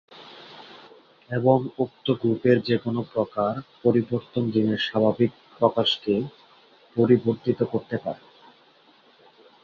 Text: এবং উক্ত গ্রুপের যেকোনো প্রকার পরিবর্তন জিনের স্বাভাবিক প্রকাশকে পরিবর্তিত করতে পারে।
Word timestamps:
এবং 1.29 1.57
উক্ত 1.79 2.07
গ্রুপের 2.21 2.57
যেকোনো 2.61 3.01
প্রকার 3.13 3.53
পরিবর্তন 3.83 4.43
জিনের 4.51 4.81
স্বাভাবিক 4.87 5.31
প্রকাশকে 5.57 6.15
পরিবর্তিত 6.95 7.59
করতে 7.73 7.95
পারে। 7.97 8.21